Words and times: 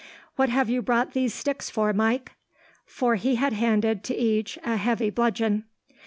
"What 0.35 0.49
have 0.49 0.67
you 0.67 0.81
brought 0.81 1.13
these 1.13 1.31
sticks 1.31 1.69
for, 1.69 1.93
Mike?" 1.93 2.31
For 2.87 3.17
he 3.17 3.35
had 3.35 3.53
handed, 3.53 4.03
to 4.05 4.15
each, 4.15 4.57
a 4.65 4.75
heavy 4.75 5.11
bludgeon. 5.11 5.65